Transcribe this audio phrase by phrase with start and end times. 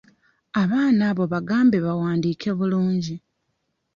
[0.61, 3.15] Abaana abo bagambe bawandiike bulungi.